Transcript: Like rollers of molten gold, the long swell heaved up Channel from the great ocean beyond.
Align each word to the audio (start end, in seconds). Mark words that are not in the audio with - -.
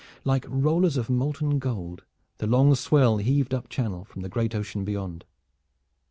Like 0.23 0.45
rollers 0.49 0.97
of 0.97 1.11
molten 1.11 1.59
gold, 1.59 2.05
the 2.39 2.47
long 2.47 2.73
swell 2.73 3.17
heaved 3.17 3.53
up 3.53 3.69
Channel 3.69 4.03
from 4.03 4.23
the 4.23 4.29
great 4.29 4.55
ocean 4.55 4.83
beyond. 4.83 5.25